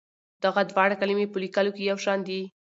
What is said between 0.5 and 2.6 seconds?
دواړه کلمې په لیکلو کې یو شان دي.